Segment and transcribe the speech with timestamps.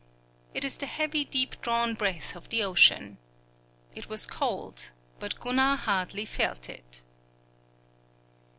[0.55, 3.19] It is the heavy deep drawn breath of the ocean.
[3.93, 4.89] It was cold,
[5.19, 7.03] but Gunnar hardly felt it.